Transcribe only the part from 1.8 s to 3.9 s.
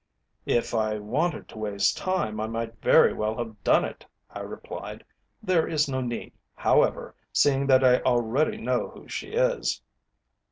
time I might very well have done